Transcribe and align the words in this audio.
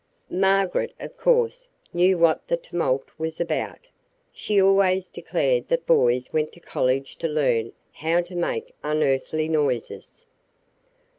Margaret, 0.31 0.95
of 0.99 1.15
course, 1.15 1.67
knew 1.93 2.17
what 2.17 2.47
the 2.47 2.57
tumult 2.57 3.09
was 3.19 3.39
about. 3.39 3.81
She 4.33 4.59
always 4.59 5.11
declared 5.11 5.67
that 5.67 5.85
boys 5.85 6.33
went 6.33 6.51
to 6.53 6.59
college 6.59 7.17
to 7.17 7.27
learn 7.27 7.71
how 7.93 8.21
to 8.21 8.35
make 8.35 8.73
unearthly 8.83 9.47
noises. 9.47 10.25